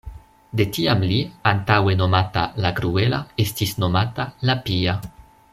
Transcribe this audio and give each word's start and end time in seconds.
De 0.59 0.63
tiam 0.77 1.03
li, 1.11 1.17
antaŭe 1.51 1.95
nomata 2.01 2.47
"la 2.65 2.73
kruela", 2.81 3.23
estis 3.47 3.79
nomata 3.85 4.29
"la 4.51 4.61
pia". 4.69 5.01